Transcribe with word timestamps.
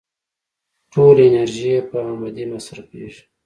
ټوله 0.91 1.21
انرژي 1.29 1.67
يې 1.75 1.79
په 1.89 1.97
امدې 2.11 2.43
مصرفېږي. 2.51 3.23